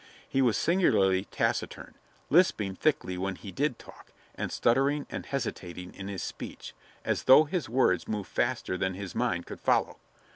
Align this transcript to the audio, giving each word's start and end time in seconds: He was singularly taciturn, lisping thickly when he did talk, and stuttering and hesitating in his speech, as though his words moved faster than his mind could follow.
He 0.27 0.41
was 0.41 0.57
singularly 0.57 1.25
taciturn, 1.25 1.93
lisping 2.31 2.73
thickly 2.75 3.19
when 3.19 3.35
he 3.35 3.51
did 3.51 3.77
talk, 3.77 4.11
and 4.33 4.51
stuttering 4.51 5.05
and 5.11 5.27
hesitating 5.27 5.93
in 5.93 6.07
his 6.07 6.23
speech, 6.23 6.73
as 7.05 7.25
though 7.25 7.43
his 7.43 7.69
words 7.69 8.07
moved 8.07 8.29
faster 8.31 8.79
than 8.79 8.95
his 8.95 9.13
mind 9.13 9.45
could 9.45 9.61
follow. 9.61 9.99